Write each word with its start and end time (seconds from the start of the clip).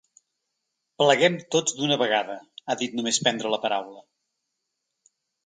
Pleguem 1.01 1.35
tots 1.55 1.75
d’una 1.81 1.97
vegada, 2.05 2.39
ha 2.67 2.77
dit 2.81 2.97
només 3.01 3.21
prendre 3.27 3.53
la 3.57 3.61
paraula. 3.67 4.03